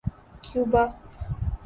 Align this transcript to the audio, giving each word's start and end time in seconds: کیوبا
کیوبا 0.43 0.83